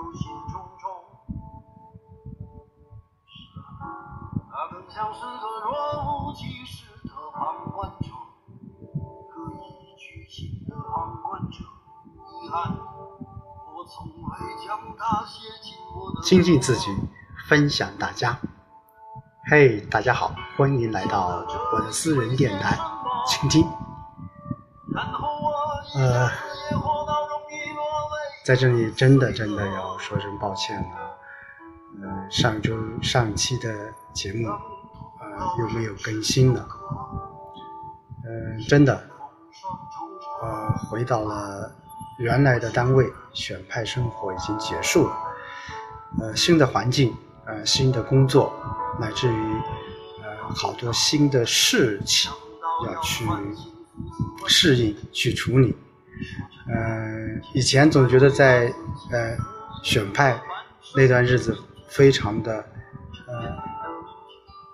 [0.00, 0.88] 忧心忡忡。
[4.48, 5.70] 那更像是个若
[6.24, 8.08] 无其事的旁观者，
[9.28, 11.58] 可以居心的旁观者。
[12.42, 12.74] 遗憾，
[13.76, 16.22] 我从未将它写进我的。
[16.22, 16.86] 精进自己，
[17.46, 18.38] 分享大家。
[19.50, 21.44] 嘿，大家好，欢迎来到
[21.74, 22.78] 我的私人电台，
[23.26, 23.68] 倾听。
[25.94, 26.28] 呃，
[28.44, 30.88] 在这里真的真的要说声抱歉了。
[32.02, 36.66] 呃，上周上期的节目，呃，又没有更新了。
[38.24, 38.94] 嗯，真的，
[40.42, 41.70] 呃，回到了
[42.18, 45.16] 原来的单位，选派生活已经结束了。
[46.20, 47.14] 呃，新的环境，
[47.44, 48.52] 呃，新的工作，
[48.98, 49.52] 乃至于
[50.22, 52.32] 呃好多新的事情
[52.86, 53.26] 要去
[54.46, 55.76] 适应、去处理。
[56.72, 58.72] 嗯，以前总觉得在
[59.10, 59.36] 呃
[59.82, 60.40] 选派
[60.94, 61.56] 那段日子
[61.88, 62.64] 非常的
[63.26, 63.56] 呃，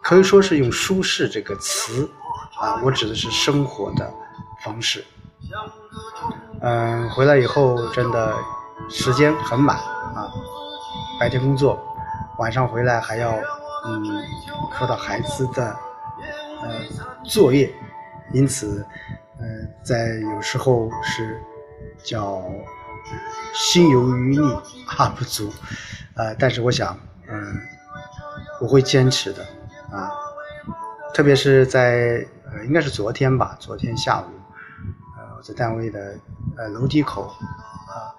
[0.03, 2.07] 可以说是用舒适这个词
[2.61, 4.13] 啊，我指的是生活的
[4.63, 5.03] 方式。
[6.61, 8.37] 嗯，回来以后真的
[8.91, 10.31] 时间很满啊，
[11.19, 11.81] 白天工作，
[12.39, 13.33] 晚上回来还要
[13.87, 14.05] 嗯
[14.73, 15.77] 辅导孩子的
[16.63, 16.69] 呃
[17.25, 17.73] 作业，
[18.35, 18.85] 因此
[19.39, 19.47] 呃
[19.83, 21.43] 在有时候是。
[22.03, 22.43] 叫
[23.55, 24.43] 心有余力
[24.99, 25.53] 而 不足，
[26.15, 27.61] 呃，但是我想，嗯，
[28.61, 29.43] 我会坚持的
[29.91, 30.11] 啊，
[31.15, 34.27] 特别是在呃，应该是昨天吧，昨天下午，
[35.17, 36.19] 呃，我在单位的
[36.57, 38.15] 呃楼梯口啊，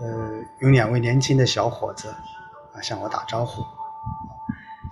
[0.00, 0.30] 呃，
[0.60, 2.08] 有两位年轻的小伙子
[2.72, 3.62] 啊向我打招呼，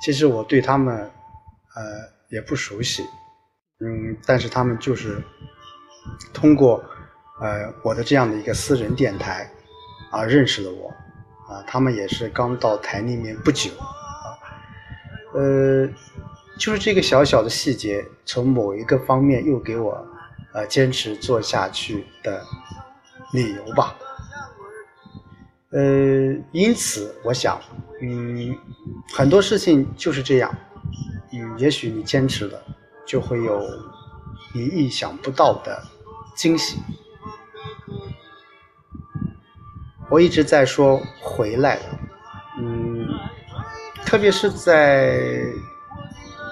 [0.01, 1.11] 其实我对他们
[1.75, 1.83] 呃
[2.31, 3.03] 也不熟悉，
[3.81, 5.23] 嗯，但是他们就是
[6.33, 6.83] 通过。
[7.41, 9.49] 呃，我的这样的一个私人电台，
[10.11, 10.89] 啊，认识了我，
[11.53, 14.35] 啊，他们也是刚到台里面不久，啊，
[15.35, 15.89] 呃，
[16.59, 20.05] 就是这个小小的细节，从某一个方面又给我，
[20.53, 22.43] 呃，坚持做下去的
[23.33, 23.95] 理由吧，
[25.71, 25.81] 呃，
[26.51, 27.61] 因此我想，
[28.03, 28.53] 嗯，
[29.15, 30.53] 很多事情就是这样，
[31.33, 32.61] 嗯，也许你坚持了，
[33.07, 33.63] 就会有
[34.53, 35.81] 你意想不到的
[36.35, 36.79] 惊喜。
[40.11, 41.79] 我一直在说回来，
[42.59, 43.07] 嗯，
[44.07, 45.21] 特别是在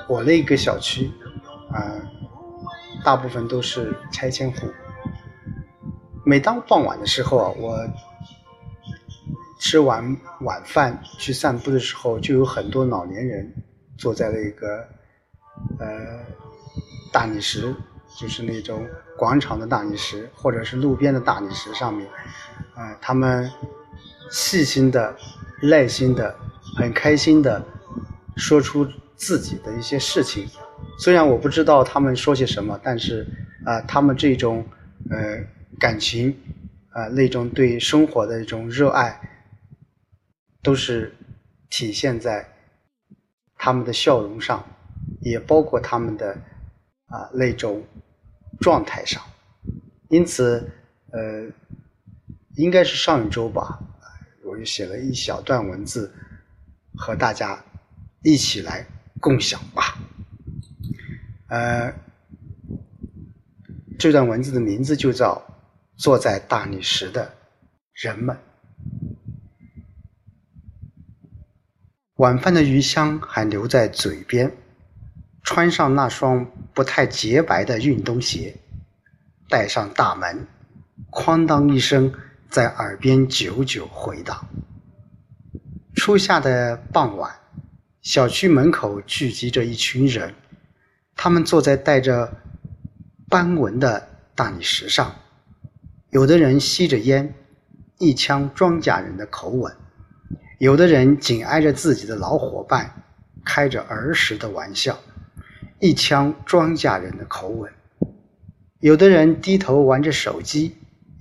[0.06, 1.10] 我那个小区，
[1.72, 1.80] 啊，
[3.02, 4.68] 大部分都是拆迁户。
[6.24, 7.78] 每当傍晚的时候啊，我
[9.58, 13.50] 吃完晚饭去散步的时候，就有很多老年人
[13.96, 14.86] 坐在那个
[15.78, 15.86] 呃
[17.10, 17.74] 大理石，
[18.20, 22.06] 就是那种广场的大理石，或者是路边的大理石上面。
[22.76, 23.50] 啊，他们
[24.30, 25.16] 细心的、
[25.62, 26.36] 耐心的、
[26.76, 27.64] 很开心的
[28.36, 30.46] 说出自己的一些事情。
[30.98, 33.26] 虽然我不知道他们说些什么，但是
[33.64, 34.62] 啊，他们这种
[35.10, 35.42] 呃
[35.80, 36.36] 感情
[36.90, 39.18] 啊，那种对生活的一种热爱，
[40.62, 41.14] 都是
[41.70, 42.46] 体现在
[43.56, 44.62] 他们的笑容上，
[45.22, 46.36] 也包括他们的
[47.06, 47.82] 啊那种
[48.60, 49.22] 状态上。
[50.10, 50.70] 因此，
[51.10, 51.50] 呃。
[52.56, 53.78] 应该是上一周吧，
[54.42, 56.10] 我就写了一小段文字，
[56.96, 57.62] 和大家
[58.22, 58.86] 一起来
[59.20, 59.98] 共享吧。
[61.48, 61.92] 呃，
[63.98, 65.34] 这段文字的名字就叫
[66.02, 67.30] 《坐在大理石的
[67.92, 68.34] 人们》。
[72.16, 74.50] 晚饭的余香还留在嘴边，
[75.42, 78.56] 穿上那双不太洁白的运动鞋，
[79.50, 80.46] 带上大门，
[81.10, 82.10] 哐当一声。
[82.56, 84.48] 在耳边久久回荡。
[85.94, 87.30] 初夏的傍晚，
[88.00, 90.32] 小区门口聚集着一群人，
[91.14, 92.32] 他们坐在带着
[93.28, 95.14] 斑纹的大理石上，
[96.08, 97.34] 有的人吸着烟，
[97.98, 99.70] 一腔庄稼人的口吻；
[100.58, 102.90] 有的人紧挨着自己的老伙伴，
[103.44, 104.98] 开着儿时的玩笑，
[105.78, 107.70] 一腔庄稼人的口吻；
[108.80, 110.74] 有的人低头玩着手机。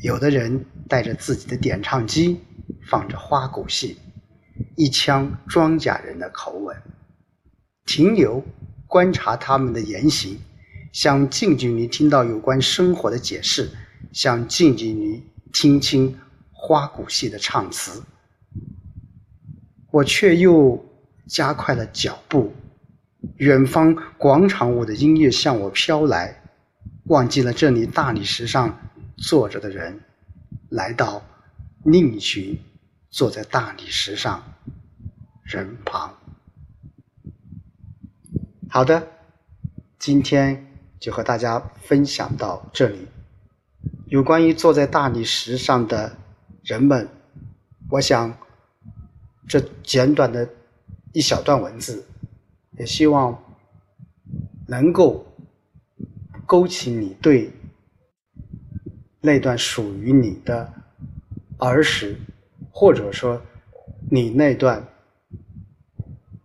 [0.05, 2.39] 有的人带着自己的点唱机，
[2.87, 3.97] 放着花鼓戏，
[4.75, 6.77] 一腔庄稼人的口吻，
[7.87, 8.43] 停留
[8.85, 10.37] 观察他们的言行，
[10.93, 13.67] 想近距离听到有关生活的解释，
[14.13, 16.15] 想近距离听清
[16.51, 18.03] 花鼓戏的唱词。
[19.89, 20.85] 我却又
[21.25, 22.53] 加快了脚步，
[23.37, 26.43] 远方广场舞的音乐向我飘来，
[27.05, 28.84] 忘记了这里大理石上。
[29.17, 29.99] 坐着的人，
[30.69, 31.23] 来到
[31.83, 32.59] 另一群
[33.09, 34.43] 坐在大理石上
[35.43, 36.13] 人旁。
[38.69, 39.07] 好的，
[39.97, 40.67] 今天
[40.99, 43.07] 就和大家分享到这里。
[44.07, 46.17] 有关于坐在大理石上的
[46.63, 47.07] 人们，
[47.89, 48.37] 我想
[49.47, 50.47] 这简短的
[51.13, 52.05] 一小段文字，
[52.77, 53.41] 也希望
[54.67, 55.25] 能够
[56.45, 57.51] 勾起你对
[59.25, 60.71] 那段属于你的
[61.57, 62.15] 儿时，
[62.71, 63.41] 或者说
[64.09, 64.81] 你那段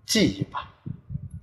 [0.07, 0.75] 记忆吧。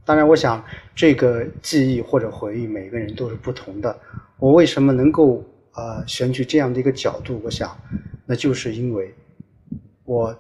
[0.04, 0.64] 当然，我想
[0.96, 3.98] 这个记忆或者回忆，每个人都是不同的。
[4.40, 5.44] 我为什么能够？
[5.78, 7.78] 呃，选取这样的一个角度，我想，
[8.26, 9.14] 那就是因为
[10.06, 10.36] 我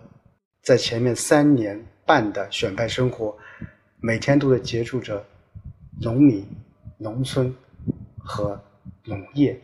[0.63, 3.37] 在前面三年半的选派生活，
[3.99, 5.23] 每天都在接触着
[6.01, 6.43] 农民、
[6.97, 7.53] 农村
[8.17, 8.59] 和
[9.03, 9.61] 农业。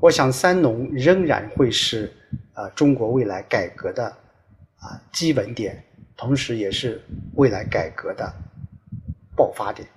[0.00, 2.12] 我想，三农仍然会是
[2.54, 4.06] 啊中国未来改革的
[4.78, 5.82] 啊基本点，
[6.16, 7.00] 同时也是
[7.34, 8.32] 未来改革的
[9.34, 9.88] 爆发点。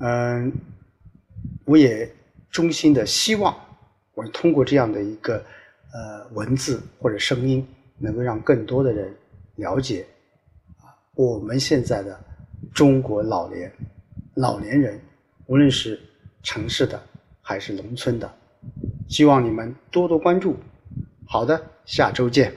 [0.00, 0.52] 嗯，
[1.64, 2.10] 我也。
[2.50, 3.54] 衷心的希望，
[4.14, 5.44] 我通过这样的一个
[5.92, 7.64] 呃文字或者声音，
[7.98, 9.14] 能够让更多的人
[9.56, 10.06] 了解
[10.78, 12.18] 啊，我们现在的
[12.72, 13.70] 中国老年
[14.34, 14.98] 老年人，
[15.44, 16.00] 无论是
[16.42, 17.00] 城市的
[17.48, 18.30] 还是农村的，
[19.08, 20.54] 希望你们多多关注。
[21.24, 22.52] 好的，下周见。